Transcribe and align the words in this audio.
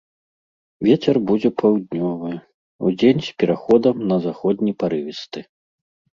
Вецер 0.87 1.19
будзе 1.31 1.49
паўднёвы, 1.63 2.31
удзень 2.91 3.21
з 3.27 3.37
пераходам 3.45 3.95
на 4.15 4.19
заходні 4.27 4.71
парывісты. 4.83 5.39